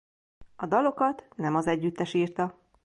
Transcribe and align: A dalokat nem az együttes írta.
A 0.55 0.65
dalokat 0.65 1.25
nem 1.35 1.55
az 1.55 1.67
együttes 1.67 2.13
írta. 2.13 2.59